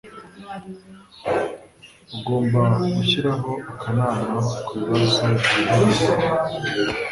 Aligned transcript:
Ugomba 2.15 2.59
gushyiraho 2.95 3.51
akanama 3.71 4.39
ku 4.65 4.71
bibazo 4.79 5.23
byihariye 5.41 6.05